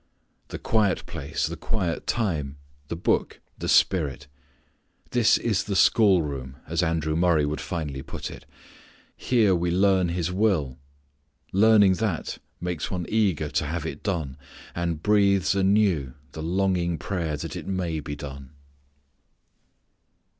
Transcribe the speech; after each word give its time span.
The 0.47 0.57
quiet 0.57 1.05
place, 1.05 1.45
the 1.45 1.55
quiet 1.55 2.07
time, 2.07 2.57
the 2.87 2.95
Book, 2.95 3.39
the 3.59 3.69
Spirit 3.69 4.25
this 5.11 5.37
is 5.37 5.65
the 5.65 5.75
schoolroom 5.75 6.57
as 6.65 6.81
Andrew 6.81 7.15
Murray 7.15 7.45
would 7.45 7.61
finely 7.61 8.01
put 8.01 8.31
it. 8.31 8.47
Here 9.15 9.53
we 9.53 9.69
learn 9.69 10.09
His 10.09 10.31
will. 10.31 10.79
Learning 11.53 11.93
that 11.93 12.39
makes 12.59 12.89
one 12.89 13.05
eager 13.09 13.49
to 13.49 13.65
have 13.67 13.85
it 13.85 14.01
done, 14.01 14.37
and 14.73 15.03
breathes 15.03 15.53
anew 15.53 16.15
the 16.31 16.41
longing 16.41 16.97
prayer 16.97 17.37
that 17.37 17.55
it 17.55 17.67
may 17.67 17.99
be 17.99 18.15
done. 18.15 18.53